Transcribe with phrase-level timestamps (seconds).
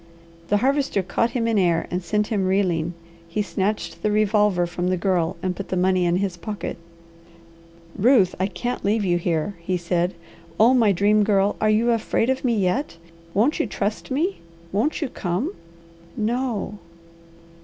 [0.47, 2.95] The Harvester caught him in air and sent him reeling.
[3.27, 6.77] He snatched the revolver from the Girl and put the money in his pocket.
[7.95, 10.15] "Ruth, I can't leave you here," he said.
[10.59, 11.55] "Oh my Dream Girl!
[11.61, 12.97] Are you afraid of me yet?
[13.35, 14.39] Won't you trust me?
[14.71, 15.53] Won't you come?"
[16.17, 16.79] "No."